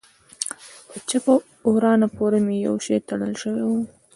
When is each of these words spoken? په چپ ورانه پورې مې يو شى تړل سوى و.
په 0.89 0.95
چپ 1.09 1.25
ورانه 1.73 2.07
پورې 2.15 2.39
مې 2.45 2.55
يو 2.67 2.75
شى 2.85 2.97
تړل 3.07 3.33
سوى 3.41 3.63
و. 3.67 3.71